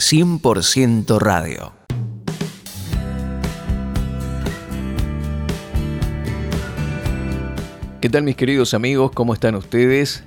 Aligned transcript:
100% 0.00 1.18
radio. 1.20 1.72
¿Qué 8.00 8.08
tal 8.10 8.24
mis 8.24 8.34
queridos 8.34 8.74
amigos? 8.74 9.12
¿Cómo 9.12 9.34
están 9.34 9.54
ustedes? 9.54 10.24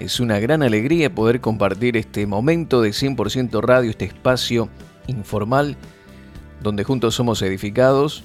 Es 0.00 0.18
una 0.18 0.40
gran 0.40 0.64
alegría 0.64 1.14
poder 1.14 1.40
compartir 1.40 1.96
este 1.96 2.26
momento 2.26 2.82
de 2.82 2.90
100% 2.90 3.62
radio, 3.62 3.90
este 3.90 4.06
espacio 4.06 4.68
informal 5.06 5.76
donde 6.60 6.82
juntos 6.82 7.14
somos 7.14 7.42
edificados, 7.42 8.24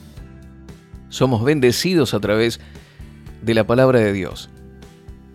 somos 1.09 1.43
bendecidos 1.43 2.15
a 2.15 2.19
través 2.19 2.59
de 3.43 3.53
la 3.53 3.67
palabra 3.67 3.99
de 3.99 4.13
Dios. 4.13 4.49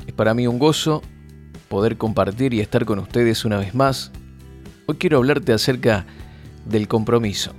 Es 0.09 0.12
para 0.12 0.35
mí 0.35 0.49
un 0.49 0.59
gozo 0.59 1.03
poder 1.69 1.97
compartir 1.99 2.53
y 2.53 2.61
estar 2.61 2.85
con 2.85 2.99
ustedes 2.99 3.45
una 3.45 3.59
vez 3.59 3.77
más 3.77 4.11
Hoy 4.91 4.97
quiero 4.97 5.19
hablarte 5.19 5.53
acerca 5.53 6.05
del 6.65 6.89
compromiso, 6.89 7.53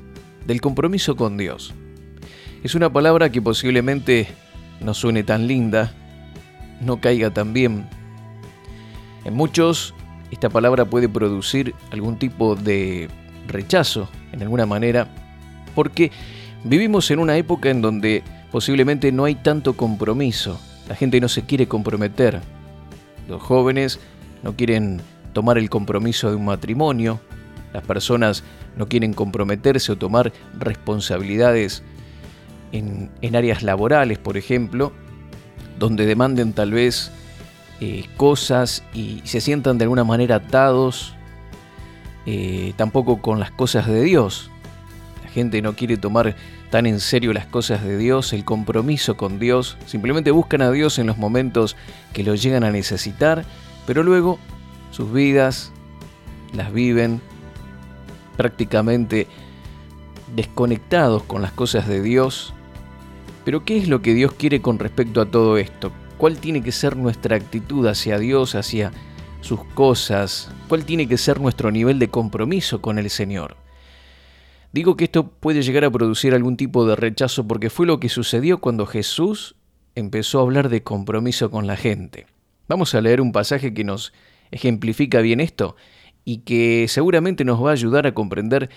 del 0.46 0.60
compromiso 0.60 1.16
con 1.16 1.38
Dios. 1.38 1.74
Es 2.62 2.76
una 2.76 2.92
palabra 2.92 3.32
que 3.32 3.42
posiblemente 3.42 4.28
no 4.82 4.94
suene 4.94 5.24
tan 5.24 5.48
linda, 5.48 5.94
no 6.82 7.00
caiga 7.00 7.30
tan 7.30 7.54
bien. 7.54 7.88
En 9.24 9.34
muchos 9.34 9.94
esta 10.30 10.50
palabra 10.50 10.84
puede 10.84 11.08
producir 11.08 11.74
algún 11.92 12.20
tipo 12.20 12.58
de 12.58 13.08
rechazo, 13.48 14.10
en 14.34 14.42
alguna 14.42 14.66
manera, 14.66 15.08
porque 15.74 16.12
vivimos 16.66 17.12
en 17.12 17.20
una 17.20 17.38
época 17.38 17.70
en 17.70 17.82
donde 17.82 18.24
posiblemente 18.52 19.14
no 19.14 19.24
hay 19.24 19.36
tanto 19.36 19.78
compromiso, 19.78 20.60
la 20.90 20.96
gente 20.96 21.22
no 21.22 21.30
se 21.30 21.44
quiere 21.44 21.66
comprometer, 21.66 22.42
los 23.30 23.42
jóvenes 23.42 24.02
no 24.44 24.54
quieren 24.58 25.02
tomar 25.34 25.58
el 25.58 25.70
compromiso 25.70 26.30
de 26.30 26.36
un 26.36 26.46
matrimonio, 26.46 27.20
las 27.74 27.84
personas 27.84 28.44
no 28.76 28.88
quieren 28.88 29.14
comprometerse 29.14 29.92
o 29.92 29.98
tomar 29.98 30.32
responsabilidades 30.58 31.84
en, 32.72 33.10
áreas 33.36 33.64
laborales, 33.64 34.18
por 34.18 34.38
ejemplo, 34.38 34.92
donde 35.80 36.06
demanden 36.06 36.54
tal 36.54 36.72
vez 36.72 37.12
eh, 37.80 38.06
cosas 38.18 38.84
y 38.94 39.22
se 39.26 39.42
sientan 39.42 39.78
de 39.78 39.86
alguna 39.86 40.04
manera 40.04 40.36
atados, 40.36 41.16
eh, 42.26 42.74
tampoco 42.76 43.22
con 43.22 43.40
las 43.40 43.52
cosas 43.52 43.88
de 43.88 44.04
Dios. 44.04 44.52
La 45.24 45.30
gente 45.30 45.62
no 45.62 45.76
quiere 45.76 45.98
tomar 45.98 46.36
tan 46.70 46.86
en 46.86 47.00
serio 47.00 47.34
las 47.34 47.46
cosas 47.46 47.84
de 47.84 47.98
Dios, 47.98 48.32
el 48.34 48.46
compromiso 48.46 49.18
con 49.18 49.40
Dios, 49.40 49.78
simplemente 49.86 50.32
buscan 50.32 50.62
a 50.62 50.72
Dios 50.72 51.00
en 51.00 51.08
los 51.08 51.18
momentos 51.18 51.76
que 52.14 52.24
lo 52.24 52.36
llegan 52.36 52.64
a 52.64 52.72
necesitar, 52.72 53.44
pero 53.86 54.04
luego 54.04 54.40
sus 54.92 55.12
vidas 55.12 55.72
las 56.54 56.72
viven 56.72 57.22
prácticamente 58.38 59.28
desconectados 60.36 61.24
con 61.24 61.42
las 61.42 61.52
cosas 61.52 61.88
de 61.88 62.02
Dios. 62.02 62.54
Pero 63.44 63.66
¿qué 63.66 63.78
es 63.78 63.88
lo 63.88 64.02
que 64.02 64.14
Dios 64.14 64.34
quiere 64.34 64.62
con 64.62 64.80
respecto 64.80 65.22
a 65.22 65.26
todo 65.26 65.58
esto? 65.58 65.92
¿Cuál 66.18 66.38
tiene 66.38 66.62
que 66.62 66.72
ser 66.72 66.96
nuestra 66.96 67.36
actitud 67.36 67.88
hacia 67.88 68.20
Dios, 68.20 68.56
hacia 68.56 68.92
sus 69.42 69.64
cosas? 69.74 70.52
¿Cuál 70.68 70.86
tiene 70.86 71.08
que 71.08 71.18
ser 71.18 71.42
nuestro 71.42 71.72
nivel 71.72 71.98
de 71.98 72.10
compromiso 72.10 72.82
con 72.82 73.00
el 73.00 73.10
Señor? 73.10 73.58
Digo 74.74 74.96
que 74.96 75.06
esto 75.06 75.28
puede 75.28 75.64
llegar 75.64 75.84
a 75.84 75.92
producir 75.92 76.34
algún 76.34 76.56
tipo 76.56 76.86
de 76.86 76.96
rechazo 76.96 77.48
porque 77.48 77.70
fue 77.70 77.86
lo 77.86 78.00
que 78.00 78.08
sucedió 78.08 78.60
cuando 78.60 78.86
Jesús 78.86 79.56
empezó 79.96 80.40
a 80.40 80.44
hablar 80.44 80.70
de 80.70 80.84
compromiso 80.84 81.52
con 81.52 81.68
la 81.68 81.76
gente. 81.76 82.28
Vamos 82.68 82.96
a 82.96 83.02
leer 83.02 83.20
un 83.20 83.34
pasaje 83.34 83.74
que 83.74 83.84
nos 83.84 84.14
ejemplifica 84.52 85.22
bien 85.22 85.40
esto 85.40 85.76
y 86.24 86.40
que 86.40 86.86
seguramente 86.88 87.44
nos 87.44 87.64
va 87.64 87.70
a 87.70 87.74
ayudar 87.74 88.06
a 88.06 88.14
comprender 88.14 88.70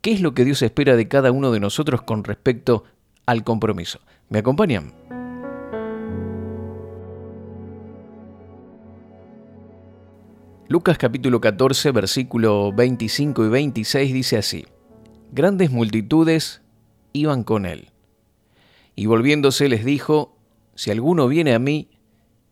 qué 0.00 0.12
es 0.12 0.20
lo 0.20 0.34
que 0.34 0.44
Dios 0.44 0.62
espera 0.62 0.96
de 0.96 1.08
cada 1.08 1.32
uno 1.32 1.52
de 1.52 1.60
nosotros 1.60 2.02
con 2.02 2.24
respecto 2.24 2.84
al 3.26 3.44
compromiso. 3.44 4.00
¿Me 4.28 4.40
acompañan? 4.40 4.92
Lucas 10.68 10.98
capítulo 10.98 11.40
14, 11.40 11.92
versículo 11.92 12.72
25 12.72 13.44
y 13.44 13.48
26 13.48 14.12
dice 14.14 14.38
así, 14.38 14.64
Grandes 15.30 15.70
multitudes 15.70 16.62
iban 17.12 17.44
con 17.44 17.66
él. 17.66 17.90
Y 18.96 19.06
volviéndose 19.06 19.68
les 19.68 19.84
dijo, 19.84 20.36
Si 20.74 20.90
alguno 20.90 21.28
viene 21.28 21.54
a 21.54 21.58
mí 21.58 21.90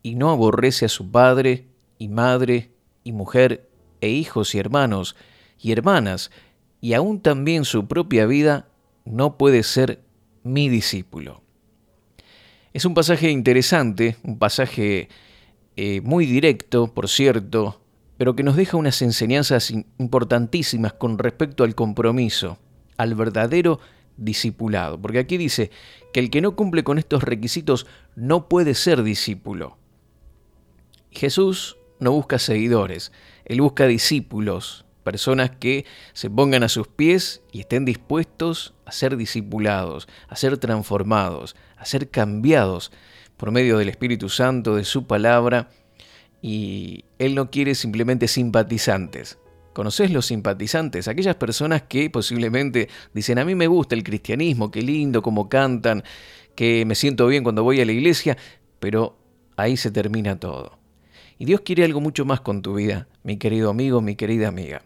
y 0.03 0.15
no 0.15 0.29
aborrece 0.29 0.85
a 0.85 0.89
su 0.89 1.11
padre 1.11 1.67
y 1.97 2.07
madre 2.07 2.71
y 3.03 3.11
mujer 3.11 3.69
e 4.01 4.09
hijos 4.09 4.55
y 4.55 4.59
hermanos 4.59 5.15
y 5.59 5.71
hermanas, 5.71 6.31
y 6.81 6.93
aún 6.93 7.21
también 7.21 7.63
su 7.63 7.87
propia 7.87 8.25
vida, 8.25 8.67
no 9.05 9.37
puede 9.37 9.63
ser 9.63 10.03
mi 10.43 10.69
discípulo. 10.69 11.41
Es 12.73 12.85
un 12.85 12.93
pasaje 12.93 13.29
interesante, 13.29 14.17
un 14.23 14.37
pasaje 14.39 15.07
eh, 15.75 16.01
muy 16.01 16.25
directo, 16.25 16.87
por 16.87 17.07
cierto, 17.07 17.81
pero 18.17 18.35
que 18.35 18.43
nos 18.43 18.55
deja 18.55 18.77
unas 18.77 19.01
enseñanzas 19.01 19.71
importantísimas 19.97 20.93
con 20.93 21.17
respecto 21.17 21.63
al 21.63 21.75
compromiso, 21.75 22.57
al 22.97 23.15
verdadero 23.15 23.79
discipulado. 24.17 25.01
Porque 25.01 25.19
aquí 25.19 25.37
dice 25.37 25.71
que 26.13 26.19
el 26.19 26.29
que 26.29 26.41
no 26.41 26.55
cumple 26.55 26.83
con 26.83 26.97
estos 26.97 27.23
requisitos 27.23 27.87
no 28.15 28.49
puede 28.49 28.73
ser 28.75 29.03
discípulo. 29.03 29.77
Jesús 31.11 31.77
no 32.03 32.11
busca 32.11 32.39
seguidores, 32.39 33.11
Él 33.45 33.61
busca 33.61 33.87
discípulos, 33.87 34.85
personas 35.03 35.51
que 35.51 35.85
se 36.13 36.29
pongan 36.29 36.63
a 36.63 36.69
sus 36.69 36.87
pies 36.87 37.41
y 37.51 37.61
estén 37.61 37.85
dispuestos 37.85 38.73
a 38.85 38.91
ser 38.91 39.17
discipulados, 39.17 40.07
a 40.27 40.35
ser 40.35 40.57
transformados, 40.57 41.55
a 41.77 41.85
ser 41.85 42.09
cambiados 42.09 42.91
por 43.37 43.51
medio 43.51 43.77
del 43.77 43.89
Espíritu 43.89 44.29
Santo, 44.29 44.75
de 44.75 44.85
su 44.85 45.05
palabra, 45.05 45.69
y 46.41 47.05
Él 47.19 47.35
no 47.35 47.51
quiere 47.51 47.75
simplemente 47.75 48.27
simpatizantes. 48.27 49.37
¿Conoces 49.73 50.11
los 50.11 50.27
simpatizantes? 50.27 51.07
Aquellas 51.07 51.35
personas 51.35 51.83
que 51.83 52.09
posiblemente 52.09 52.89
dicen, 53.13 53.39
a 53.39 53.45
mí 53.45 53.55
me 53.55 53.67
gusta 53.67 53.95
el 53.95 54.03
cristianismo, 54.03 54.69
qué 54.69 54.81
lindo, 54.81 55.21
cómo 55.21 55.49
cantan, 55.49 56.03
que 56.55 56.85
me 56.85 56.95
siento 56.95 57.27
bien 57.27 57.43
cuando 57.43 57.63
voy 57.63 57.81
a 57.81 57.85
la 57.85 57.91
iglesia, 57.91 58.37
pero 58.79 59.17
ahí 59.57 59.75
se 59.77 59.89
termina 59.89 60.39
todo. 60.39 60.82
Y 61.37 61.45
Dios 61.45 61.61
quiere 61.61 61.83
algo 61.83 62.01
mucho 62.01 62.25
más 62.25 62.41
con 62.41 62.61
tu 62.61 62.75
vida, 62.75 63.07
mi 63.23 63.37
querido 63.37 63.69
amigo, 63.69 64.01
mi 64.01 64.15
querida 64.15 64.47
amiga. 64.47 64.83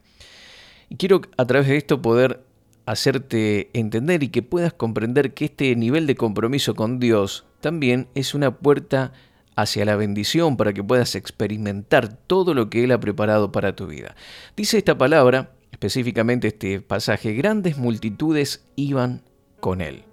Y 0.90 0.96
quiero 0.96 1.22
a 1.38 1.46
través 1.46 1.68
de 1.68 1.78
esto 1.78 2.02
poder 2.02 2.44
hacerte 2.85 3.69
entender 3.74 4.24
y 4.24 4.30
que 4.30 4.41
puedas 4.41 4.74
comprender 4.74 5.34
que 5.34 5.46
este 5.46 5.75
nivel 5.75 6.07
de 6.07 6.16
compromiso 6.16 6.74
con 6.74 7.00
Dios 7.00 7.46
también 7.59 8.07
es 8.16 8.34
una 8.34 8.56
puerta 8.57 9.12
hacia 9.57 9.86
la 9.86 9.96
bendición 9.96 10.56
para 10.56 10.72
que 10.72 10.84
puedas 10.84 11.16
experimentar 11.16 12.16
todo 12.16 12.53
lo 12.53 12.69
que 12.69 12.86
Él 12.86 12.91
ha 12.91 13.00
preparado 13.00 13.52
para 13.52 13.75
tu 13.75 13.88
vida. 13.88 14.16
Dice 14.56 14.78
esta 14.78 14.97
palabra, 14.97 15.52
específicamente 15.72 16.47
este 16.47 16.80
pasaje, 16.80 17.34
grandes 17.34 17.78
multitudes 17.78 18.66
iban 18.75 19.24
con 19.59 19.81
Él. 19.81 20.03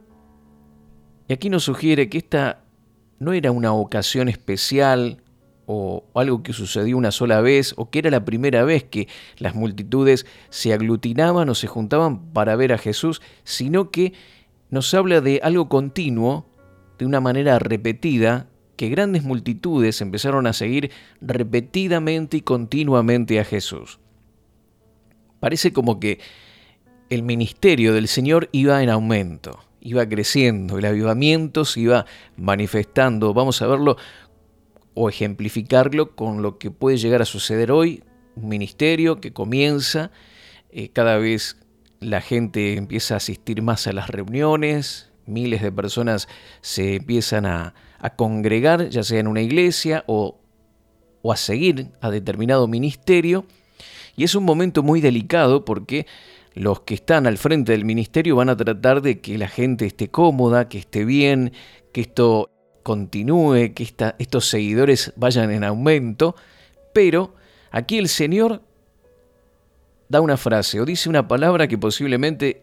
Y 1.28 1.34
aquí 1.34 1.50
nos 1.50 1.64
sugiere 1.64 2.08
que 2.08 2.18
esta 2.18 2.64
no 3.18 3.32
era 3.32 3.52
una 3.52 3.72
ocasión 3.72 4.28
especial 4.28 5.22
o 5.66 6.04
algo 6.14 6.42
que 6.42 6.52
sucedió 6.52 6.96
una 6.96 7.10
sola 7.10 7.40
vez 7.40 7.74
o 7.76 7.90
que 7.90 8.00
era 8.00 8.10
la 8.10 8.24
primera 8.24 8.64
vez 8.64 8.84
que 8.84 9.08
las 9.38 9.54
multitudes 9.54 10.26
se 10.50 10.72
aglutinaban 10.72 11.48
o 11.48 11.54
se 11.54 11.66
juntaban 11.66 12.32
para 12.32 12.56
ver 12.56 12.72
a 12.72 12.78
Jesús, 12.78 13.22
sino 13.44 13.90
que 13.90 14.12
nos 14.70 14.92
habla 14.94 15.20
de 15.20 15.40
algo 15.42 15.68
continuo, 15.68 16.46
de 16.98 17.06
una 17.06 17.20
manera 17.20 17.58
repetida, 17.58 18.48
que 18.76 18.88
grandes 18.88 19.22
multitudes 19.22 20.00
empezaron 20.00 20.46
a 20.46 20.52
seguir 20.52 20.90
repetidamente 21.20 22.38
y 22.38 22.40
continuamente 22.40 23.38
a 23.38 23.44
Jesús. 23.44 24.00
Parece 25.40 25.72
como 25.72 26.00
que 26.00 26.18
el 27.10 27.22
ministerio 27.22 27.92
del 27.92 28.08
Señor 28.08 28.48
iba 28.52 28.82
en 28.82 28.90
aumento, 28.90 29.60
iba 29.80 30.08
creciendo, 30.08 30.78
el 30.78 30.86
avivamiento 30.86 31.64
se 31.64 31.80
iba 31.80 32.06
manifestando. 32.36 33.34
Vamos 33.34 33.60
a 33.62 33.66
verlo 33.66 33.96
o 34.94 35.08
ejemplificarlo 35.08 36.14
con 36.14 36.42
lo 36.42 36.58
que 36.58 36.70
puede 36.70 36.96
llegar 36.96 37.22
a 37.22 37.26
suceder 37.26 37.72
hoy, 37.72 38.02
un 38.36 38.48
ministerio 38.48 39.20
que 39.20 39.32
comienza, 39.32 40.10
eh, 40.70 40.88
cada 40.88 41.18
vez 41.18 41.56
la 42.00 42.20
gente 42.20 42.76
empieza 42.76 43.14
a 43.14 43.16
asistir 43.18 43.62
más 43.62 43.86
a 43.86 43.92
las 43.92 44.08
reuniones, 44.08 45.10
miles 45.26 45.62
de 45.62 45.72
personas 45.72 46.28
se 46.60 46.96
empiezan 46.96 47.46
a, 47.46 47.74
congregar, 48.16 48.90
ya 48.90 49.02
sea 49.02 49.18
en 49.18 49.26
una 49.26 49.40
iglesia 49.40 50.04
o, 50.06 50.38
o 51.22 51.32
a 51.32 51.38
seguir 51.38 51.88
a 52.02 52.10
determinado 52.10 52.68
ministerio, 52.68 53.46
y 54.14 54.24
es 54.24 54.34
un 54.34 54.44
momento 54.44 54.82
muy 54.82 55.00
delicado 55.00 55.64
porque 55.64 56.06
los 56.52 56.80
que 56.80 56.94
están 56.94 57.26
al 57.26 57.38
frente 57.38 57.72
del 57.72 57.86
ministerio 57.86 58.36
van 58.36 58.50
a 58.50 58.56
tratar 58.56 59.00
de 59.00 59.20
que 59.20 59.38
la 59.38 59.48
gente 59.48 59.86
esté 59.86 60.08
cómoda, 60.08 60.68
que 60.68 60.78
esté 60.78 61.06
bien, 61.06 61.52
que 61.92 62.02
esto 62.02 62.50
continúe, 62.84 63.72
que 63.74 63.92
estos 64.18 64.48
seguidores 64.48 65.12
vayan 65.16 65.50
en 65.50 65.64
aumento, 65.64 66.36
pero 66.92 67.34
aquí 67.72 67.98
el 67.98 68.08
Señor 68.08 68.62
da 70.08 70.20
una 70.20 70.36
frase 70.36 70.80
o 70.80 70.84
dice 70.84 71.08
una 71.08 71.26
palabra 71.26 71.66
que 71.66 71.78
posiblemente 71.78 72.62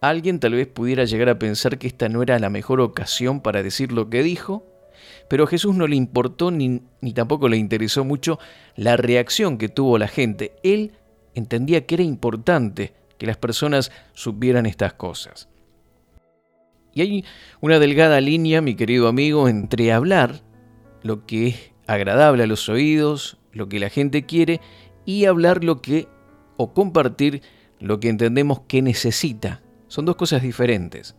alguien 0.00 0.38
tal 0.38 0.52
vez 0.52 0.68
pudiera 0.68 1.04
llegar 1.04 1.30
a 1.30 1.38
pensar 1.38 1.78
que 1.78 1.88
esta 1.88 2.08
no 2.08 2.22
era 2.22 2.38
la 2.38 2.50
mejor 2.50 2.80
ocasión 2.80 3.40
para 3.40 3.64
decir 3.64 3.90
lo 3.90 4.08
que 4.08 4.22
dijo, 4.22 4.64
pero 5.28 5.44
a 5.44 5.48
Jesús 5.48 5.74
no 5.74 5.88
le 5.88 5.96
importó 5.96 6.50
ni, 6.50 6.82
ni 7.00 7.12
tampoco 7.12 7.48
le 7.48 7.56
interesó 7.56 8.04
mucho 8.04 8.38
la 8.76 8.96
reacción 8.96 9.58
que 9.58 9.68
tuvo 9.68 9.98
la 9.98 10.06
gente. 10.06 10.52
Él 10.62 10.92
entendía 11.34 11.86
que 11.86 11.96
era 11.96 12.04
importante 12.04 12.92
que 13.18 13.26
las 13.26 13.38
personas 13.38 13.90
supieran 14.12 14.66
estas 14.66 14.92
cosas. 14.92 15.48
Y 16.96 17.02
hay 17.02 17.24
una 17.60 17.78
delgada 17.78 18.22
línea, 18.22 18.62
mi 18.62 18.74
querido 18.74 19.06
amigo, 19.06 19.50
entre 19.50 19.92
hablar 19.92 20.40
lo 21.02 21.26
que 21.26 21.48
es 21.48 21.72
agradable 21.86 22.44
a 22.44 22.46
los 22.46 22.70
oídos, 22.70 23.36
lo 23.52 23.68
que 23.68 23.78
la 23.78 23.90
gente 23.90 24.24
quiere, 24.24 24.62
y 25.04 25.26
hablar 25.26 25.62
lo 25.62 25.82
que, 25.82 26.08
o 26.56 26.72
compartir 26.72 27.42
lo 27.80 28.00
que 28.00 28.08
entendemos 28.08 28.60
que 28.66 28.80
necesita. 28.80 29.62
Son 29.88 30.06
dos 30.06 30.16
cosas 30.16 30.40
diferentes. 30.40 31.16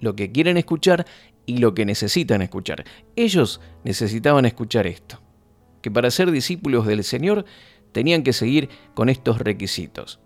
Lo 0.00 0.16
que 0.16 0.32
quieren 0.32 0.56
escuchar 0.56 1.06
y 1.46 1.58
lo 1.58 1.74
que 1.74 1.86
necesitan 1.86 2.42
escuchar. 2.42 2.84
Ellos 3.14 3.60
necesitaban 3.84 4.46
escuchar 4.46 4.88
esto, 4.88 5.22
que 5.80 5.92
para 5.92 6.10
ser 6.10 6.32
discípulos 6.32 6.88
del 6.88 7.04
Señor 7.04 7.44
tenían 7.92 8.24
que 8.24 8.32
seguir 8.32 8.68
con 8.94 9.10
estos 9.10 9.38
requisitos. 9.38 10.18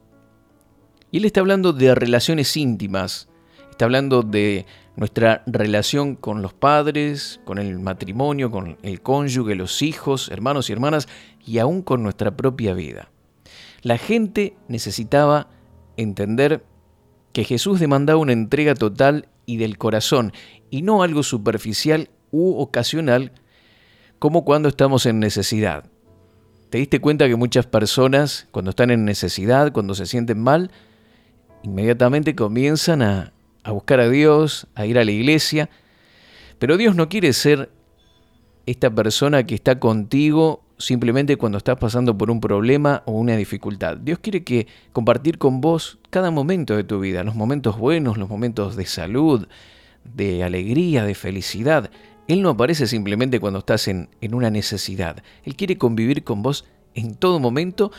Y 1.11 1.19
él 1.19 1.27
está 1.27 1.41
hablando 1.41 1.75
de 1.75 1.95
relaciones 1.95 2.57
íntimas, 2.57 3.29
está 3.73 3.87
hablando 3.87 4.23
de 4.23 4.67
nuestra 4.97 5.43
relación 5.47 6.15
con 6.15 6.43
los 6.43 6.53
padres, 6.53 7.41
con 7.45 7.59
el 7.59 7.79
matrimonio, 7.79 8.51
con 8.51 8.77
el 8.83 9.01
cónyuge, 9.01 9.55
los 9.55 9.81
hijos, 9.83 10.29
hermanos 10.31 10.69
y 10.69 10.73
hermanas, 10.75 11.09
y 11.45 11.59
aún 11.59 11.83
con 11.83 12.03
nuestra 12.03 12.37
propia 12.37 12.75
vida. 12.75 13.11
La 13.81 13.99
gente 13.99 14.55
necesitaba 14.69 15.49
entender 15.97 16.65
que 17.33 17.45
Jesús 17.45 17.81
demandaba 17.81 18.19
una 18.19 18.33
entrega 18.33 18.75
total 18.75 19.29
y 19.47 19.57
del 19.57 19.79
corazón, 19.79 20.33
y 20.71 20.83
no 20.83 21.03
algo 21.03 21.23
superficial 21.23 22.11
u 22.31 22.59
ocasional 22.59 23.33
como 24.19 24.45
cuando 24.45 24.69
estamos 24.69 25.07
en 25.07 25.19
necesidad. 25.19 25.87
¿Te 26.69 26.79
diste 26.79 27.01
cuenta 27.01 27.27
que 27.27 27.37
muchas 27.37 27.67
personas, 27.67 28.49
cuando 28.51 28.71
están 28.71 28.91
en 28.91 29.07
necesidad, 29.07 29.73
cuando 29.73 29.95
se 29.95 30.07
sienten 30.07 30.41
mal, 30.41 30.71
inmediatamente 31.63 32.35
comienzan 32.35 33.03
a, 33.03 33.33
buscar 33.71 34.01
a 34.01 34.09
Dios, 34.09 34.67
a 34.75 34.87
ir 34.87 34.99
a 34.99 35.05
la 35.05 35.13
iglesia. 35.13 35.71
Pero 36.59 36.77
Dios 36.77 36.97
no 36.97 37.09
quiere 37.09 37.33
ser 37.33 37.71
esta 38.67 38.91
persona 38.95 39.45
que 39.45 39.55
está 39.55 39.79
contigo 39.79 40.63
simplemente 40.79 41.37
cuando 41.37 41.59
estás 41.59 41.79
pasando 41.79 42.19
por 42.19 42.31
un 42.31 42.41
problema 42.41 43.03
o 43.07 43.13
una 43.13 43.37
dificultad. 43.37 43.97
Dios 43.97 44.19
quiere 44.19 44.43
que 44.43 44.67
compartir 44.93 45.39
con 45.39 45.61
vos 45.61 45.99
cada 46.11 46.31
momento 46.31 46.77
de 46.77 46.85
tu 46.85 47.01
vida, 47.01 47.23
los 47.23 47.35
momentos 47.35 47.79
buenos, 47.79 48.19
los 48.19 48.29
momentos 48.29 48.77
de 48.77 48.87
salud, 48.87 49.47
de 50.05 50.43
alegría, 50.43 51.05
de 51.05 51.15
felicidad. 51.15 51.91
Él 52.27 52.43
no 52.43 52.51
aparece 52.51 52.87
simplemente 52.87 53.41
cuando 53.41 53.61
estás 53.61 53.87
en, 53.89 54.09
en 54.21 54.35
una 54.35 54.51
necesidad. 54.51 55.23
Él 55.45 55.57
quiere 55.57 55.79
convivir 55.79 56.25
con 56.25 56.43
vos 56.43 56.65
en 56.95 57.15
todo 57.15 57.39
momento 57.39 57.93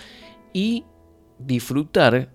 y 0.52 0.86
disfrutar 1.40 2.30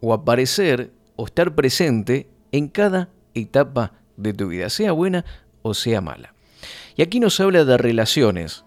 o 0.00 0.12
aparecer 0.14 0.92
o 1.16 1.26
estar 1.26 1.54
presente 1.54 2.28
en 2.52 2.68
cada 2.68 3.10
etapa 3.34 3.92
de 4.16 4.32
tu 4.32 4.48
vida, 4.48 4.70
sea 4.70 4.92
buena 4.92 5.24
o 5.62 5.74
sea 5.74 6.00
mala. 6.00 6.34
Y 6.96 7.02
aquí 7.02 7.20
nos 7.20 7.38
habla 7.40 7.64
de 7.64 7.78
relaciones, 7.78 8.64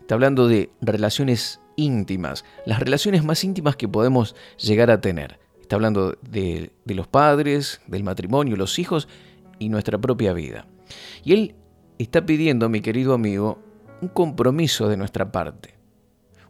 está 0.00 0.14
hablando 0.14 0.48
de 0.48 0.70
relaciones 0.80 1.60
íntimas, 1.76 2.44
las 2.66 2.80
relaciones 2.80 3.24
más 3.24 3.44
íntimas 3.44 3.76
que 3.76 3.88
podemos 3.88 4.34
llegar 4.58 4.90
a 4.90 5.00
tener. 5.00 5.38
Está 5.60 5.76
hablando 5.76 6.16
de, 6.22 6.70
los 6.86 7.08
padres, 7.08 7.80
del 7.86 8.04
matrimonio, 8.04 8.56
los 8.56 8.78
hijos 8.78 9.08
y 9.58 9.68
nuestra 9.68 9.98
propia 9.98 10.32
vida. 10.32 10.66
Y 11.24 11.32
él 11.32 11.54
está 11.98 12.26
pidiendo, 12.26 12.68
mi 12.68 12.80
querido 12.80 13.14
amigo, 13.14 13.58
un 14.00 14.08
compromiso 14.08 14.88
de 14.88 14.96
nuestra 14.96 15.32
parte 15.32 15.74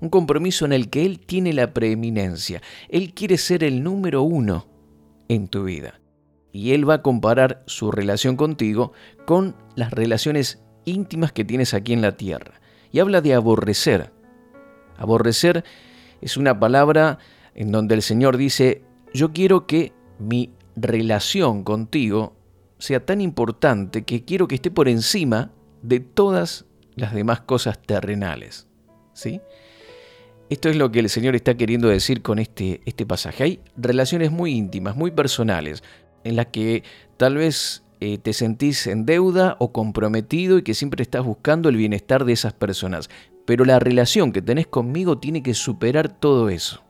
un 0.00 0.10
compromiso 0.10 0.66
en 0.66 0.72
el 0.72 0.90
que 0.90 1.06
Él 1.06 1.18
tiene 1.18 1.54
la 1.54 1.72
preeminencia. 1.72 2.60
Él 2.90 3.14
quiere 3.14 3.38
ser 3.38 3.64
el 3.64 3.82
número 3.82 4.22
uno 4.22 4.66
en 5.28 5.48
tu 5.48 5.64
vida. 5.64 5.98
Y 6.54 6.72
Él 6.72 6.88
va 6.88 6.94
a 6.94 7.02
comparar 7.02 7.64
su 7.66 7.90
relación 7.90 8.36
contigo 8.36 8.92
con 9.26 9.56
las 9.74 9.90
relaciones 9.90 10.62
íntimas 10.84 11.32
que 11.32 11.44
tienes 11.44 11.74
aquí 11.74 11.92
en 11.92 12.00
la 12.00 12.16
tierra. 12.16 12.60
Y 12.92 13.00
habla 13.00 13.20
de 13.20 13.34
aborrecer. 13.34 14.12
Aborrecer 14.96 15.64
es 16.20 16.36
una 16.36 16.60
palabra 16.60 17.18
en 17.56 17.72
donde 17.72 17.96
el 17.96 18.02
Señor 18.02 18.36
dice, 18.36 18.84
yo 19.12 19.32
quiero 19.32 19.66
que 19.66 19.92
mi 20.20 20.52
relación 20.76 21.64
contigo 21.64 22.36
sea 22.78 23.04
tan 23.04 23.20
importante 23.20 24.04
que 24.04 24.24
quiero 24.24 24.46
que 24.46 24.54
esté 24.54 24.70
por 24.70 24.88
encima 24.88 25.50
de 25.82 25.98
todas 25.98 26.66
las 26.94 27.14
demás 27.14 27.40
cosas 27.40 27.82
terrenales. 27.82 28.68
¿Sí? 29.12 29.40
Esto 30.50 30.68
es 30.68 30.76
lo 30.76 30.92
que 30.92 31.00
el 31.00 31.08
Señor 31.08 31.34
está 31.34 31.56
queriendo 31.56 31.88
decir 31.88 32.22
con 32.22 32.38
este, 32.38 32.80
este 32.84 33.04
pasaje. 33.06 33.42
Hay 33.42 33.60
relaciones 33.76 34.30
muy 34.30 34.52
íntimas, 34.52 34.94
muy 34.94 35.10
personales, 35.10 35.82
en 36.24 36.36
las 36.36 36.46
que 36.46 36.82
tal 37.16 37.36
vez 37.36 37.82
eh, 38.00 38.18
te 38.18 38.32
sentís 38.32 38.86
en 38.86 39.06
deuda 39.06 39.56
o 39.60 39.72
comprometido 39.72 40.58
y 40.58 40.62
que 40.62 40.74
siempre 40.74 41.02
estás 41.02 41.24
buscando 41.24 41.68
el 41.68 41.76
bienestar 41.76 42.24
de 42.24 42.32
esas 42.32 42.52
personas. 42.52 43.08
Pero 43.46 43.64
la 43.64 43.78
relación 43.78 44.32
que 44.32 44.42
tenés 44.42 44.66
conmigo 44.66 45.18
tiene 45.18 45.42
que 45.42 45.54
superar 45.54 46.08
todo 46.08 46.48
eso. 46.48 46.82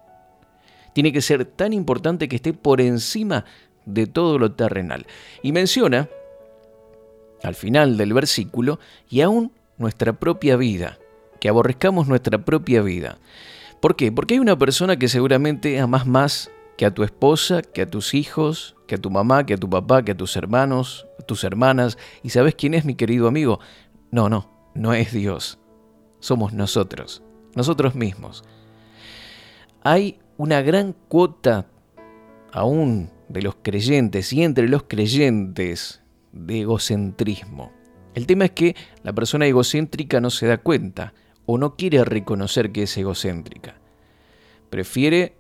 Tiene 0.93 1.13
que 1.13 1.21
ser 1.21 1.45
tan 1.45 1.73
importante 1.73 2.29
que 2.29 2.37
esté 2.37 2.53
por 2.53 2.81
encima 2.81 3.45
de 3.85 4.07
todo 4.07 4.39
lo 4.39 4.53
terrenal. 4.53 5.07
Y 5.43 5.53
menciona, 5.53 6.09
al 7.43 7.55
final 7.55 7.97
del 7.97 8.13
versículo, 8.13 8.79
y 9.11 9.21
aún 9.21 9.53
nuestra 9.77 10.13
propia 10.15 10.57
vida 10.57 10.99
que 11.41 11.51
aborrezcamos 11.51 12.09
nuestra 12.09 12.39
propia 12.39 12.81
vida. 12.81 13.19
¿Por 13.81 13.97
qué? 13.97 14.11
Porque 14.11 14.33
hay 14.33 14.41
una 14.41 14.59
persona 14.59 14.99
que 14.99 15.09
seguramente 15.09 15.79
amas 15.79 16.07
más 16.07 16.51
que 16.77 16.87
a 16.87 16.93
tu 16.93 17.05
esposa, 17.05 17.63
que 17.63 17.83
a 17.83 17.91
tus 17.91 18.15
hijos, 18.15 18.77
que 18.87 18.97
a 18.97 18.99
tu 18.99 19.11
mamá, 19.11 19.47
que 19.47 19.55
a 19.55 19.59
tu 19.59 19.69
papá, 19.69 20.05
que 20.05 20.13
a 20.13 20.17
tus 20.17 20.37
hermanos, 20.37 21.07
a 21.19 21.23
tus 21.23 21.45
hermanas. 21.45 21.99
¿Y 22.23 22.31
sabes 22.31 22.55
quién 22.55 22.75
es 22.75 22.85
mi 22.85 22.95
querido 22.95 23.29
amigo? 23.29 23.61
No, 24.11 24.29
no, 24.29 24.51
no 24.75 24.95
es 24.95 25.13
Dios. 25.13 25.59
Somos 26.21 26.53
nosotros, 26.53 27.23
nosotros 27.55 27.95
mismos. 27.95 28.45
Hay 29.83 30.19
una 30.37 30.63
gran 30.63 30.95
cuota 31.09 31.67
aún 32.53 33.11
de 33.29 33.43
los 33.43 33.57
creyentes 33.63 34.33
y 34.33 34.43
entre 34.43 34.69
los 34.69 34.85
creyentes 34.85 36.03
de 36.33 36.63
egocentrismo. 36.63 37.73
El 38.15 38.27
tema 38.27 38.47
es 38.47 38.53
que 38.53 38.77
la 39.03 39.13
persona 39.13 39.47
egocéntrica 39.47 40.21
no 40.21 40.31
se 40.31 40.47
da 40.47 40.59
cuenta 40.59 41.15
o 41.47 41.59
no 41.59 41.77
quiere 41.77 42.05
reconocer 42.05 42.73
que 42.73 42.85
es 42.85 42.97
egocéntrica. 42.97 43.75
Prefiere 44.71 45.37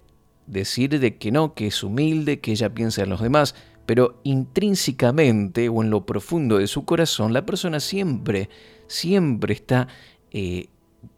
decir 0.47 0.99
de 1.01 1.17
que 1.17 1.33
no, 1.33 1.55
que 1.55 1.69
es 1.69 1.83
humilde, 1.83 2.41
que 2.41 2.53
ella 2.53 2.75
piensa 2.75 3.03
en 3.03 3.11
los 3.11 3.21
demás, 3.21 3.55
pero 3.87 4.21
intrínsecamente 4.25 5.69
o 5.69 5.83
en 5.83 5.91
lo 5.91 6.07
profundo 6.07 6.59
de 6.59 6.67
su 6.67 6.85
corazón, 6.85 7.33
la 7.33 7.45
persona 7.45 7.81
siempre, 7.81 8.49
siempre 8.87 9.55
está 9.55 9.89
eh, 10.31 10.69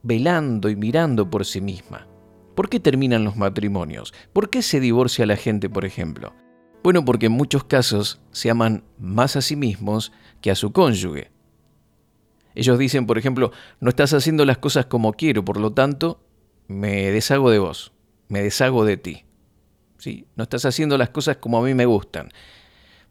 velando 0.03 0.69
y 0.69 0.77
mirando 0.77 1.31
por 1.31 1.45
sí 1.45 1.61
misma. 1.61 2.07
¿Por 2.55 2.69
qué 2.69 2.81
terminan 2.81 3.25
los 3.25 3.37
matrimonios? 3.37 4.15
¿Por 4.33 4.51
qué 4.51 4.63
se 4.63 4.81
divorcia 4.81 5.27
la 5.27 5.37
gente, 5.37 5.69
por 5.69 5.85
ejemplo? 5.85 6.33
Bueno, 6.83 7.05
porque 7.05 7.27
en 7.27 7.33
muchos 7.33 7.65
casos 7.65 8.21
se 8.31 8.51
aman 8.51 8.85
más 8.99 9.37
a 9.37 9.43
sí 9.43 9.57
mismos 9.57 10.13
que 10.41 10.51
a 10.51 10.55
su 10.55 10.73
cónyuge. 10.73 11.31
Ellos 12.55 12.79
dicen, 12.79 13.07
por 13.07 13.19
ejemplo, 13.19 13.53
no 13.81 13.91
estás 13.91 14.15
haciendo 14.15 14.45
las 14.47 14.59
cosas 14.59 14.87
como 14.87 15.13
quiero, 15.13 15.45
por 15.45 15.61
lo 15.61 15.73
tanto, 15.73 16.21
me 16.69 17.11
deshago 17.11 17.51
de 17.51 17.59
vos, 17.59 17.93
me 18.29 18.43
deshago 18.43 18.85
de 18.85 18.97
ti. 18.97 19.25
¿Sí? 19.99 20.27
No 20.37 20.45
estás 20.45 20.65
haciendo 20.65 20.99
las 20.99 21.11
cosas 21.11 21.39
como 21.39 21.59
a 21.59 21.63
mí 21.63 21.75
me 21.75 21.87
gustan, 21.87 22.29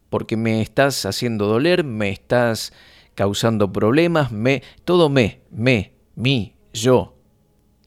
porque 0.09 0.37
me 0.37 0.61
estás 0.61 1.05
haciendo 1.05 1.47
doler, 1.47 1.83
me 1.83 2.09
estás 2.09 2.73
causando 3.15 3.71
problemas, 3.71 4.31
me, 4.31 4.61
todo 4.83 5.09
me, 5.09 5.41
me, 5.49 5.93
mí, 6.15 6.55
yo. 6.73 7.17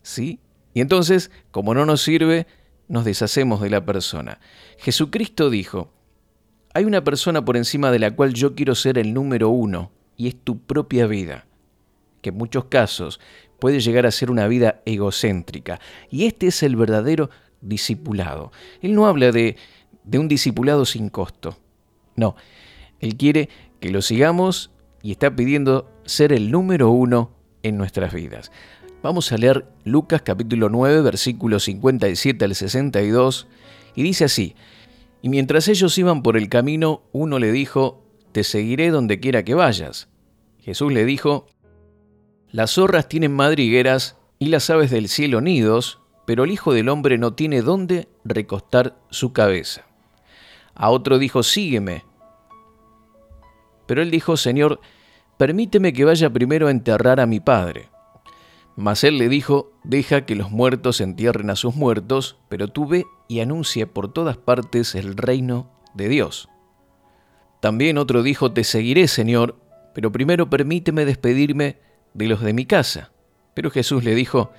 ¿Sí? 0.02 0.40
Y 0.74 0.80
entonces, 0.80 1.30
como 1.50 1.74
no 1.74 1.86
nos 1.86 2.02
sirve, 2.02 2.46
nos 2.88 3.04
deshacemos 3.04 3.60
de 3.60 3.70
la 3.70 3.84
persona. 3.84 4.40
Jesucristo 4.78 5.50
dijo, 5.50 5.92
hay 6.74 6.84
una 6.84 7.04
persona 7.04 7.44
por 7.44 7.56
encima 7.56 7.90
de 7.90 7.98
la 7.98 8.10
cual 8.10 8.34
yo 8.34 8.54
quiero 8.54 8.74
ser 8.74 8.98
el 8.98 9.14
número 9.14 9.48
uno, 9.48 9.92
y 10.16 10.28
es 10.28 10.36
tu 10.42 10.60
propia 10.60 11.06
vida 11.06 11.47
en 12.28 12.36
muchos 12.36 12.66
casos 12.66 13.20
puede 13.58 13.80
llegar 13.80 14.06
a 14.06 14.10
ser 14.10 14.30
una 14.30 14.46
vida 14.46 14.82
egocéntrica. 14.84 15.80
Y 16.10 16.26
este 16.26 16.48
es 16.48 16.62
el 16.62 16.76
verdadero 16.76 17.30
discipulado. 17.60 18.52
Él 18.80 18.94
no 18.94 19.06
habla 19.06 19.32
de, 19.32 19.56
de 20.04 20.18
un 20.18 20.28
discipulado 20.28 20.84
sin 20.84 21.08
costo. 21.08 21.58
No, 22.16 22.36
Él 23.00 23.16
quiere 23.16 23.48
que 23.80 23.90
lo 23.90 24.02
sigamos 24.02 24.70
y 25.02 25.12
está 25.12 25.34
pidiendo 25.34 25.90
ser 26.04 26.32
el 26.32 26.50
número 26.50 26.90
uno 26.90 27.32
en 27.62 27.76
nuestras 27.76 28.12
vidas. 28.12 28.50
Vamos 29.02 29.30
a 29.30 29.38
leer 29.38 29.66
Lucas 29.84 30.22
capítulo 30.22 30.68
9, 30.68 31.02
versículos 31.02 31.64
57 31.64 32.44
al 32.44 32.54
62, 32.54 33.46
y 33.94 34.02
dice 34.02 34.24
así, 34.24 34.56
y 35.22 35.28
mientras 35.28 35.68
ellos 35.68 35.96
iban 35.98 36.22
por 36.22 36.36
el 36.36 36.48
camino, 36.48 37.02
uno 37.12 37.38
le 37.38 37.52
dijo, 37.52 38.02
Te 38.32 38.44
seguiré 38.44 38.90
donde 38.90 39.20
quiera 39.20 39.44
que 39.44 39.54
vayas. 39.54 40.08
Jesús 40.58 40.92
le 40.92 41.04
dijo, 41.04 41.46
Las 42.50 42.72
zorras 42.72 43.08
tienen 43.08 43.34
madrigueras 43.34 44.16
y 44.38 44.46
las 44.46 44.70
aves 44.70 44.90
del 44.90 45.08
cielo 45.08 45.40
nidos, 45.40 46.00
pero 46.26 46.44
el 46.44 46.50
Hijo 46.50 46.72
del 46.72 46.88
Hombre 46.88 47.18
no 47.18 47.34
tiene 47.34 47.60
dónde 47.60 48.08
recostar 48.24 48.96
su 49.10 49.32
cabeza. 49.32 49.84
A 50.74 50.90
otro 50.90 51.18
dijo, 51.18 51.42
Sígueme. 51.42 52.04
Pero 53.86 54.02
él 54.02 54.10
dijo, 54.10 54.36
Señor, 54.36 54.80
permíteme 55.36 55.92
que 55.92 56.04
vaya 56.04 56.30
primero 56.30 56.68
a 56.68 56.70
enterrar 56.70 57.20
a 57.20 57.26
mi 57.26 57.40
padre. 57.40 57.88
Mas 58.76 59.02
él 59.02 59.18
le 59.18 59.28
dijo, 59.28 59.72
deja 59.82 60.24
que 60.24 60.36
los 60.36 60.52
muertos 60.52 61.00
entierren 61.00 61.50
a 61.50 61.56
sus 61.56 61.74
muertos, 61.74 62.36
pero 62.48 62.68
tú 62.68 62.86
ve 62.86 63.06
y 63.26 63.40
anuncia 63.40 63.92
por 63.92 64.12
todas 64.12 64.36
partes 64.36 64.94
el 64.94 65.16
reino 65.16 65.68
de 65.94 66.08
Dios. 66.08 66.48
También 67.60 67.98
otro 67.98 68.22
dijo, 68.22 68.52
te 68.52 68.62
seguiré, 68.62 69.08
Señor, 69.08 69.56
pero 69.94 70.12
primero 70.12 70.48
permíteme 70.48 71.04
despedirme 71.04 71.80
de 72.18 72.26
los 72.26 72.42
de 72.42 72.52
mi 72.52 72.66
casa. 72.66 73.10
Pero 73.54 73.70
Jesús 73.70 74.04
le 74.04 74.14
dijo, 74.14 74.50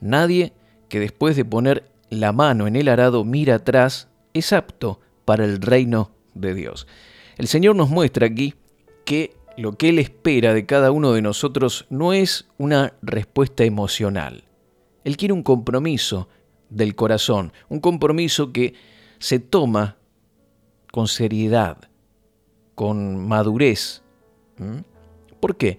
nadie 0.00 0.52
que 0.88 1.00
después 1.00 1.36
de 1.36 1.44
poner 1.44 1.90
la 2.10 2.32
mano 2.32 2.66
en 2.66 2.76
el 2.76 2.88
arado 2.88 3.24
mira 3.24 3.56
atrás 3.56 4.08
es 4.34 4.52
apto 4.52 5.00
para 5.24 5.44
el 5.44 5.60
reino 5.60 6.10
de 6.34 6.54
Dios. 6.54 6.86
El 7.36 7.48
Señor 7.48 7.76
nos 7.76 7.90
muestra 7.90 8.26
aquí 8.26 8.54
que 9.04 9.34
lo 9.56 9.72
que 9.72 9.88
Él 9.88 9.98
espera 9.98 10.54
de 10.54 10.66
cada 10.66 10.90
uno 10.90 11.12
de 11.12 11.22
nosotros 11.22 11.86
no 11.90 12.12
es 12.12 12.46
una 12.58 12.94
respuesta 13.02 13.64
emocional. 13.64 14.44
Él 15.04 15.16
quiere 15.16 15.34
un 15.34 15.42
compromiso 15.42 16.28
del 16.68 16.94
corazón, 16.94 17.52
un 17.68 17.80
compromiso 17.80 18.52
que 18.52 18.74
se 19.18 19.38
toma 19.38 19.96
con 20.92 21.08
seriedad, 21.08 21.78
con 22.74 23.26
madurez. 23.26 24.02
¿Mm? 24.58 24.80
¿Por 25.40 25.56
qué? 25.56 25.78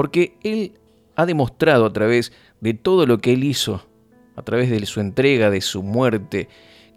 Porque 0.00 0.38
Él 0.42 0.72
ha 1.14 1.26
demostrado 1.26 1.84
a 1.84 1.92
través 1.92 2.32
de 2.62 2.72
todo 2.72 3.04
lo 3.04 3.18
que 3.18 3.34
Él 3.34 3.44
hizo, 3.44 3.86
a 4.34 4.40
través 4.40 4.70
de 4.70 4.86
su 4.86 4.98
entrega, 4.98 5.50
de 5.50 5.60
su 5.60 5.82
muerte, 5.82 6.48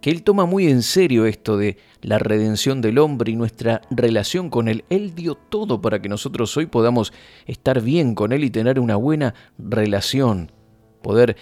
que 0.02 0.10
Él 0.10 0.24
toma 0.24 0.46
muy 0.46 0.68
en 0.68 0.82
serio 0.84 1.26
esto 1.26 1.58
de 1.58 1.76
la 2.02 2.18
redención 2.18 2.80
del 2.80 3.00
hombre 3.00 3.34
y 3.34 3.36
nuestra 3.36 3.82
relación 3.90 4.50
con 4.50 4.70
Él. 4.70 4.86
Él 4.90 5.16
dio 5.16 5.36
todo 5.36 5.82
para 5.82 6.02
que 6.02 6.08
nosotros 6.08 6.56
hoy 6.56 6.68
podamos 6.68 7.12
estar 7.46 7.82
bien 7.82 8.16
con 8.16 8.32
Él 8.32 8.46
y 8.46 8.50
tener 8.50 8.80
una 8.80 8.96
buena 8.96 9.34
relación, 9.58 10.54
poder 11.02 11.36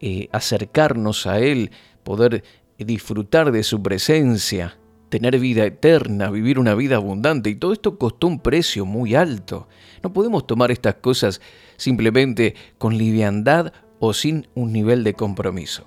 eh, 0.00 0.30
acercarnos 0.32 1.26
a 1.26 1.40
Él, 1.40 1.72
poder 2.04 2.42
disfrutar 2.78 3.52
de 3.52 3.64
su 3.64 3.82
presencia, 3.82 4.78
tener 5.12 5.38
vida 5.38 5.66
eterna, 5.66 6.30
vivir 6.30 6.58
una 6.58 6.74
vida 6.74 6.96
abundante. 6.96 7.50
Y 7.50 7.54
todo 7.56 7.74
esto 7.74 7.98
costó 7.98 8.28
un 8.28 8.40
precio 8.40 8.86
muy 8.86 9.14
alto. 9.14 9.68
No 10.02 10.10
podemos 10.14 10.46
tomar 10.46 10.70
estas 10.70 10.94
cosas 10.94 11.42
simplemente 11.76 12.54
con 12.78 12.96
liviandad 12.96 13.74
o 14.00 14.14
sin 14.14 14.48
un 14.54 14.72
nivel 14.72 15.04
de 15.04 15.12
compromiso. 15.12 15.84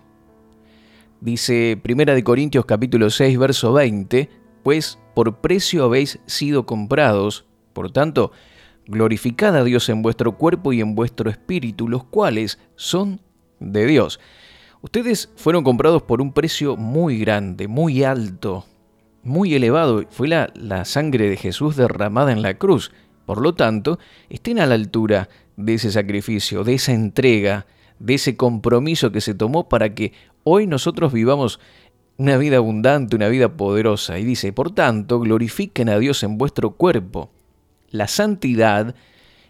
Dice 1.21 1.75
Primera 1.81 2.13
de 2.13 2.23
Corintios 2.23 2.67
capítulo 2.67 3.09
6 3.09 3.39
verso 3.39 3.73
20, 3.73 4.29
pues 4.61 4.99
por 5.15 5.41
precio 5.41 5.85
habéis 5.85 6.19
sido 6.27 6.67
comprados, 6.67 7.45
por 7.73 7.91
tanto, 7.91 8.31
glorificad 8.85 9.55
a 9.55 9.63
Dios 9.63 9.89
en 9.89 10.03
vuestro 10.03 10.37
cuerpo 10.37 10.71
y 10.71 10.81
en 10.81 10.93
vuestro 10.93 11.31
espíritu, 11.31 11.89
los 11.89 12.03
cuales 12.03 12.59
son 12.75 13.21
de 13.59 13.87
Dios. 13.87 14.19
Ustedes 14.83 15.31
fueron 15.35 15.63
comprados 15.63 16.03
por 16.03 16.21
un 16.21 16.31
precio 16.31 16.77
muy 16.77 17.17
grande, 17.17 17.67
muy 17.67 18.03
alto, 18.03 18.65
muy 19.25 19.53
elevado. 19.53 20.05
Fue 20.09 20.29
la, 20.29 20.49
la 20.55 20.85
sangre 20.85 21.29
de 21.29 21.35
Jesús 21.35 21.75
derramada 21.75 22.31
en 22.31 22.41
la 22.41 22.53
cruz. 22.53 22.91
Por 23.25 23.41
lo 23.41 23.55
tanto, 23.55 23.99
estén 24.29 24.59
a 24.59 24.65
la 24.65 24.75
altura 24.75 25.27
de 25.57 25.73
ese 25.73 25.91
sacrificio, 25.91 26.63
de 26.63 26.75
esa 26.75 26.93
entrega, 26.93 27.65
de 27.99 28.13
ese 28.13 28.37
compromiso 28.37 29.11
que 29.11 29.21
se 29.21 29.33
tomó 29.33 29.67
para 29.67 29.93
que 29.93 30.13
hoy 30.43 30.67
nosotros 30.67 31.11
vivamos 31.11 31.59
una 32.17 32.37
vida 32.37 32.57
abundante, 32.57 33.15
una 33.15 33.27
vida 33.27 33.57
poderosa. 33.57 34.19
Y 34.19 34.23
dice, 34.23 34.53
por 34.53 34.71
tanto, 34.71 35.19
glorifiquen 35.19 35.89
a 35.89 35.97
Dios 35.97 36.23
en 36.23 36.37
vuestro 36.37 36.71
cuerpo. 36.71 37.31
La 37.89 38.07
santidad, 38.07 38.95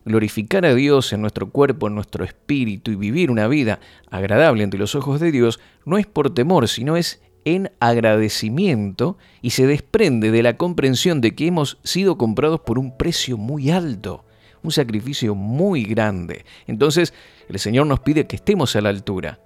glorificar 0.05 0.65
a 0.65 0.73
Dios 0.73 1.11
en 1.13 1.21
nuestro 1.21 1.49
cuerpo, 1.49 1.87
en 1.87 1.95
nuestro 1.95 2.23
espíritu 2.23 2.91
y 2.91 2.95
vivir 2.95 3.29
una 3.29 3.47
vida 3.47 3.79
agradable 4.09 4.63
ante 4.63 4.77
los 4.77 4.95
ojos 4.95 5.19
de 5.19 5.31
Dios, 5.31 5.59
no 5.85 5.97
es 5.97 6.07
por 6.07 6.33
temor, 6.33 6.67
sino 6.67 6.95
es 6.95 7.21
en 7.45 7.71
agradecimiento 7.79 9.17
y 9.41 9.51
se 9.51 9.67
desprende 9.67 10.31
de 10.31 10.43
la 10.43 10.57
comprensión 10.57 11.21
de 11.21 11.35
que 11.35 11.47
hemos 11.47 11.77
sido 11.83 12.17
comprados 12.17 12.59
por 12.59 12.79
un 12.79 12.97
precio 12.97 13.37
muy 13.37 13.69
alto, 13.69 14.25
un 14.63 14.71
sacrificio 14.71 15.35
muy 15.35 15.83
grande. 15.83 16.43
Entonces, 16.67 17.13
el 17.47 17.59
Señor 17.59 17.85
nos 17.87 17.99
pide 17.99 18.25
que 18.25 18.35
estemos 18.35 18.75
a 18.75 18.81
la 18.81 18.89
altura 18.89 19.39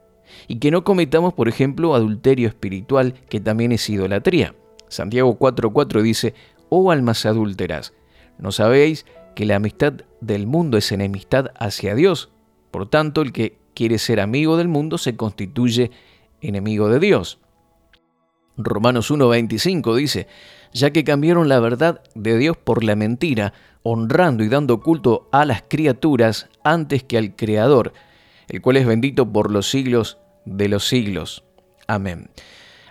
y 0.48 0.60
que 0.60 0.72
no 0.72 0.84
cometamos, 0.84 1.34
por 1.34 1.50
ejemplo, 1.50 1.94
adulterio 1.94 2.48
espiritual, 2.48 3.14
que 3.30 3.42
también 3.42 3.74
es 3.74 3.90
idolatría. 3.90 4.56
Santiago 4.88 5.38
4:4 5.38 6.02
dice, 6.02 6.34
oh 6.70 6.92
almas 6.92 7.26
adúlteras, 7.26 7.94
¿no 8.38 8.52
sabéis 8.52 9.06
que 9.36 9.46
la 9.46 9.58
amistad 9.58 9.94
del 10.22 10.48
mundo 10.48 10.78
es 10.78 10.92
enemistad 10.92 11.52
hacia 11.60 11.96
Dios? 11.96 12.30
Por 12.72 12.90
tanto, 12.90 13.22
el 13.22 13.34
que 13.34 13.58
quiere 13.74 13.98
ser 13.98 14.20
amigo 14.20 14.58
del 14.58 14.68
mundo 14.68 14.98
se 14.98 15.16
constituye 15.16 15.92
enemigo 16.42 16.90
de 16.90 17.00
Dios. 17.00 17.40
Romanos 18.60 19.10
1:25 19.10 19.96
dice, 19.96 20.28
ya 20.74 20.92
que 20.92 21.06
cambiaron 21.06 21.48
la 21.48 21.60
verdad 21.60 22.02
de 22.14 22.38
Dios 22.38 22.58
por 22.58 22.84
la 22.84 22.96
mentira, 22.96 23.54
honrando 23.84 24.44
y 24.44 24.50
dando 24.50 24.82
culto 24.82 25.30
a 25.32 25.46
las 25.46 25.64
criaturas 25.68 26.50
antes 26.64 27.04
que 27.04 27.18
al 27.18 27.36
Creador, 27.36 27.94
el 28.50 28.62
cual 28.62 28.78
es 28.78 28.86
bendito 28.86 29.32
por 29.32 29.50
los 29.50 29.70
siglos 29.70 30.18
de 30.46 30.68
los 30.68 30.88
siglos. 30.88 31.44
Amén. 31.88 32.30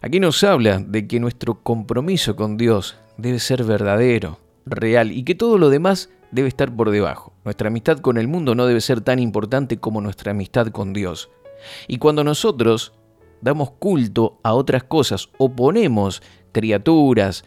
Aquí 0.00 0.20
nos 0.20 0.42
habla 0.42 0.78
de 0.78 1.06
que 1.06 1.20
nuestro 1.20 1.62
compromiso 1.62 2.34
con 2.34 2.56
Dios 2.56 2.96
debe 3.18 3.38
ser 3.38 3.64
verdadero, 3.64 4.38
real 4.64 5.12
y 5.12 5.25
que 5.25 5.34
todo 5.34 5.58
lo 5.58 5.68
demás 5.68 6.08
debe 6.30 6.48
estar 6.48 6.75
por 6.75 6.90
debajo. 6.90 7.34
Nuestra 7.44 7.68
amistad 7.68 7.98
con 7.98 8.16
el 8.16 8.26
mundo 8.28 8.54
no 8.54 8.66
debe 8.66 8.80
ser 8.80 9.02
tan 9.02 9.18
importante 9.18 9.78
como 9.78 10.00
nuestra 10.00 10.30
amistad 10.30 10.68
con 10.68 10.92
Dios. 10.92 11.30
Y 11.88 11.98
cuando 11.98 12.25
nosotros 12.25 12.92
damos 13.40 13.71
culto 13.73 14.38
a 14.42 14.54
otras 14.54 14.85
cosas 14.85 15.28
o 15.38 15.50
ponemos 15.50 16.23
criaturas, 16.52 17.45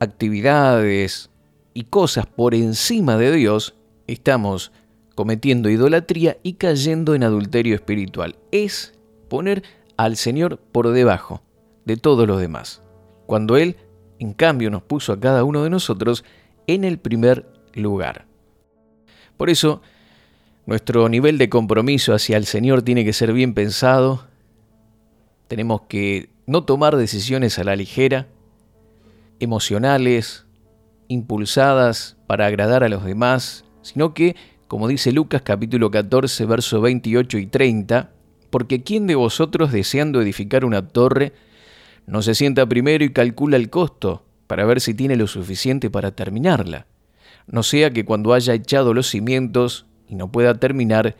actividades 0.00 1.30
y 1.74 1.84
cosas 1.84 2.26
por 2.26 2.54
encima 2.54 3.16
de 3.16 3.32
Dios, 3.32 3.74
estamos 4.06 4.72
cometiendo 5.14 5.68
idolatría 5.68 6.38
y 6.42 6.54
cayendo 6.54 7.14
en 7.14 7.24
adulterio 7.24 7.74
espiritual. 7.74 8.36
Es 8.52 8.94
poner 9.28 9.64
al 9.96 10.16
Señor 10.16 10.58
por 10.72 10.90
debajo 10.90 11.42
de 11.84 11.96
todos 11.96 12.26
los 12.26 12.40
demás, 12.40 12.82
cuando 13.26 13.56
Él, 13.56 13.76
en 14.18 14.32
cambio, 14.32 14.70
nos 14.70 14.82
puso 14.82 15.12
a 15.12 15.20
cada 15.20 15.44
uno 15.44 15.64
de 15.64 15.70
nosotros 15.70 16.24
en 16.66 16.84
el 16.84 16.98
primer 16.98 17.46
lugar. 17.74 18.26
Por 19.36 19.50
eso, 19.50 19.82
nuestro 20.66 21.08
nivel 21.08 21.38
de 21.38 21.48
compromiso 21.48 22.14
hacia 22.14 22.36
el 22.36 22.44
Señor 22.44 22.82
tiene 22.82 23.04
que 23.04 23.12
ser 23.12 23.32
bien 23.32 23.54
pensado, 23.54 24.26
tenemos 25.48 25.82
que 25.88 26.30
no 26.46 26.64
tomar 26.64 26.96
decisiones 26.96 27.58
a 27.58 27.64
la 27.64 27.76
ligera, 27.76 28.28
emocionales, 29.40 30.46
impulsadas 31.08 32.16
para 32.26 32.46
agradar 32.46 32.84
a 32.84 32.88
los 32.88 33.04
demás, 33.04 33.64
sino 33.82 34.14
que 34.14 34.36
como 34.68 34.86
dice 34.86 35.12
Lucas 35.12 35.40
capítulo 35.42 35.90
14, 35.90 36.44
verso 36.44 36.82
28 36.82 37.38
y 37.38 37.46
30, 37.46 38.10
porque 38.50 38.82
¿quién 38.82 39.06
de 39.06 39.14
vosotros 39.14 39.72
deseando 39.72 40.20
edificar 40.20 40.66
una 40.66 40.86
torre 40.86 41.32
no 42.06 42.20
se 42.20 42.34
sienta 42.34 42.66
primero 42.66 43.02
y 43.02 43.12
calcula 43.12 43.56
el 43.56 43.70
costo 43.70 44.24
para 44.46 44.66
ver 44.66 44.82
si 44.82 44.92
tiene 44.92 45.16
lo 45.16 45.26
suficiente 45.26 45.88
para 45.88 46.10
terminarla? 46.10 46.86
No 47.46 47.62
sea 47.62 47.90
que 47.90 48.04
cuando 48.04 48.34
haya 48.34 48.52
echado 48.52 48.92
los 48.92 49.08
cimientos 49.08 49.86
y 50.06 50.16
no 50.16 50.30
pueda 50.30 50.54
terminar, 50.54 51.16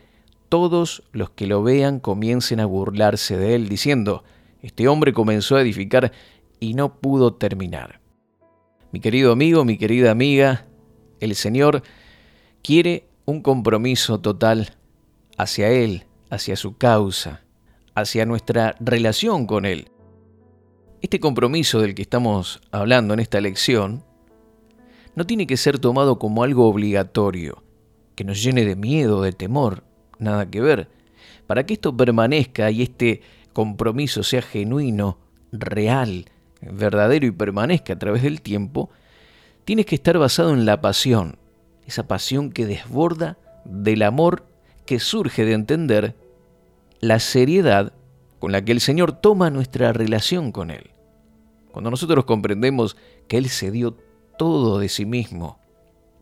todos 0.49 1.03
los 1.11 1.29
que 1.29 1.47
lo 1.47 1.63
vean 1.63 1.99
comiencen 1.99 2.59
a 2.59 2.65
burlarse 2.65 3.37
de 3.37 3.55
él, 3.55 3.69
diciendo, 3.69 4.23
este 4.61 4.87
hombre 4.87 5.13
comenzó 5.13 5.55
a 5.55 5.61
edificar 5.61 6.11
y 6.59 6.73
no 6.73 6.99
pudo 6.99 7.35
terminar. 7.35 8.01
Mi 8.91 8.99
querido 8.99 9.31
amigo, 9.31 9.63
mi 9.63 9.77
querida 9.77 10.11
amiga, 10.11 10.65
el 11.19 11.35
Señor 11.35 11.83
quiere 12.63 13.07
un 13.25 13.41
compromiso 13.41 14.19
total 14.19 14.73
hacia 15.37 15.69
Él, 15.69 16.05
hacia 16.29 16.55
su 16.55 16.77
causa, 16.77 17.43
hacia 17.93 18.25
nuestra 18.25 18.75
relación 18.79 19.45
con 19.45 19.65
Él. 19.65 19.91
Este 21.01 21.19
compromiso 21.19 21.79
del 21.79 21.95
que 21.95 22.01
estamos 22.01 22.59
hablando 22.71 23.13
en 23.13 23.19
esta 23.19 23.39
lección 23.39 24.03
no 25.15 25.25
tiene 25.25 25.47
que 25.47 25.57
ser 25.57 25.79
tomado 25.79 26.19
como 26.19 26.43
algo 26.43 26.67
obligatorio, 26.67 27.63
que 28.15 28.23
nos 28.23 28.41
llene 28.43 28.65
de 28.65 28.75
miedo, 28.75 29.21
de 29.21 29.31
temor, 29.31 29.83
nada 30.19 30.49
que 30.49 30.61
ver, 30.61 30.87
para 31.47 31.65
que 31.65 31.73
esto 31.73 31.95
permanezca 31.95 32.69
y 32.69 32.83
este 32.83 33.21
compromiso 33.53 34.23
sea 34.23 34.41
genuino, 34.41 35.17
real, 35.51 36.25
verdadero 36.61 37.25
y 37.25 37.31
permanezca 37.31 37.93
a 37.93 37.99
través 37.99 38.23
del 38.23 38.41
tiempo, 38.41 38.89
tienes 39.65 39.85
que 39.85 39.95
estar 39.95 40.17
basado 40.17 40.53
en 40.53 40.65
la 40.65 40.81
pasión, 40.81 41.37
esa 41.87 42.07
pasión 42.07 42.51
que 42.51 42.65
desborda 42.65 43.37
del 43.65 44.03
amor 44.03 44.45
que 44.85 44.99
surge 44.99 45.45
de 45.45 45.53
entender 45.53 46.15
la 46.99 47.19
seriedad 47.19 47.93
con 48.39 48.51
la 48.51 48.63
que 48.63 48.71
el 48.71 48.81
Señor 48.81 49.13
toma 49.13 49.49
nuestra 49.49 49.93
relación 49.93 50.51
con 50.51 50.71
Él. 50.71 50.91
Cuando 51.71 51.91
nosotros 51.91 52.25
comprendemos 52.25 52.97
que 53.27 53.37
Él 53.37 53.49
se 53.49 53.71
dio 53.71 53.97
todo 54.37 54.79
de 54.79 54.89
sí 54.89 55.05
mismo 55.05 55.59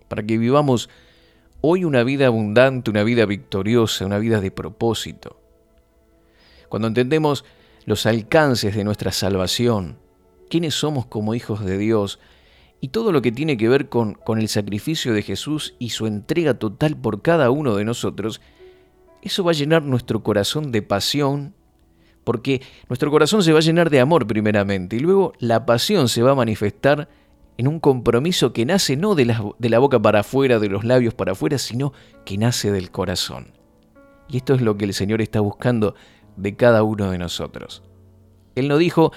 para 0.08 0.24
que 0.24 0.38
vivamos 0.38 0.90
hoy 1.62 1.84
una 1.84 2.04
vida 2.04 2.28
abundante, 2.28 2.92
una 2.92 3.04
vida 3.04 3.26
victoriosa, 3.26 4.06
una 4.06 4.20
vida 4.20 4.42
de 4.42 4.52
propósito. 4.52 5.40
Cuando 6.70 6.88
entendemos 6.88 7.46
los 7.86 8.06
alcances 8.06 8.76
de 8.76 8.84
nuestra 8.84 9.12
salvación, 9.12 9.98
quiénes 10.50 10.76
somos 10.76 11.06
como 11.06 11.36
hijos 11.36 11.64
de 11.66 11.78
Dios 11.78 12.20
y 12.82 12.90
todo 12.90 13.12
lo 13.12 13.22
que 13.22 13.32
tiene 13.32 13.58
que 13.58 13.70
ver 13.70 13.90
con, 13.90 14.14
con 14.14 14.40
el 14.40 14.50
sacrificio 14.50 15.14
de 15.14 15.24
Jesús 15.24 15.76
y 15.80 15.90
su 15.90 16.06
entrega 16.06 16.56
total 16.56 16.96
por 16.98 17.22
cada 17.22 17.50
uno 17.50 17.76
de 17.76 17.86
nosotros, 17.86 18.42
eso 19.22 19.44
va 19.44 19.52
a 19.52 19.56
llenar 19.56 19.84
nuestro 19.84 20.22
corazón 20.24 20.72
de 20.72 20.82
pasión, 20.82 21.54
porque 22.24 22.62
nuestro 22.90 23.10
corazón 23.10 23.42
se 23.42 23.54
va 23.54 23.60
a 23.60 23.64
llenar 23.64 23.90
de 23.90 24.00
amor 24.00 24.28
primeramente 24.28 24.98
y 24.98 25.00
luego 25.00 25.34
la 25.40 25.66
pasión 25.66 26.10
se 26.10 26.22
va 26.22 26.32
a 26.32 26.36
manifestar 26.36 27.10
en 27.58 27.68
un 27.68 27.80
compromiso 27.80 28.54
que 28.54 28.66
nace 28.66 28.96
no 28.96 29.16
de 29.16 29.26
la, 29.26 29.44
de 29.58 29.70
la 29.70 29.80
boca 29.80 30.00
para 30.00 30.20
afuera, 30.20 30.60
de 30.60 30.70
los 30.70 30.84
labios 30.84 31.14
para 31.14 31.32
afuera, 31.32 31.58
sino 31.58 31.94
que 32.26 32.38
nace 32.38 32.72
del 32.72 32.92
corazón. 32.92 33.52
Y 34.30 34.38
esto 34.38 34.54
es 34.54 34.62
lo 34.62 34.78
que 34.78 34.86
el 34.86 34.94
Señor 34.94 35.22
está 35.22 35.40
buscando 35.40 35.96
de 36.36 36.56
cada 36.56 36.84
uno 36.84 37.12
de 37.12 37.18
nosotros. 37.18 37.84
Él 38.56 38.68
no 38.68 38.78
dijo 38.78 39.12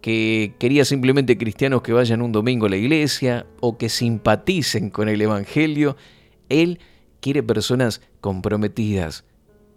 que 0.00 0.54
quería 0.58 0.84
simplemente 0.84 1.38
cristianos 1.38 1.82
que 1.82 1.92
vayan 1.92 2.22
un 2.22 2.32
domingo 2.32 2.66
a 2.66 2.70
la 2.70 2.76
iglesia 2.76 3.46
o 3.60 3.78
que 3.78 3.88
simpaticen 3.88 4.90
con 4.90 5.08
el 5.08 5.20
Evangelio. 5.20 5.96
Él 6.48 6.80
quiere 7.20 7.42
personas 7.42 8.00
comprometidas, 8.20 9.24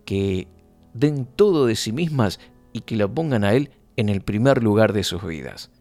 que 0.06 0.48
den 0.94 1.26
todo 1.26 1.66
de 1.66 1.76
sí 1.76 1.92
mismas 1.92 2.40
y 2.74 2.82
que 2.82 2.96
lo 2.96 3.14
pongan 3.14 3.44
a 3.44 3.54
Él 3.54 3.72
en 3.98 4.10
el 4.10 4.22
primer 4.22 4.64
lugar 4.64 4.94
de 4.94 5.04
sus 5.04 5.26
vidas. 5.26 5.72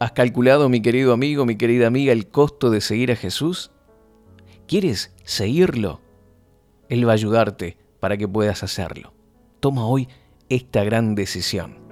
¿Has 0.00 0.12
calculado, 0.12 0.68
mi 0.68 0.80
querido 0.80 1.12
amigo, 1.12 1.44
mi 1.44 1.56
querida 1.56 1.88
amiga, 1.88 2.12
el 2.12 2.28
costo 2.28 2.70
de 2.70 2.80
seguir 2.80 3.10
a 3.10 3.16
Jesús? 3.16 3.72
¿Quieres 4.68 5.12
seguirlo? 5.24 6.00
Él 6.88 7.06
va 7.06 7.12
a 7.12 7.14
ayudarte 7.14 7.76
para 7.98 8.16
que 8.16 8.28
puedas 8.28 8.62
hacerlo. 8.62 9.12
Toma 9.58 9.86
hoy 9.86 10.06
esta 10.48 10.84
gran 10.84 11.16
decisión. 11.16 11.87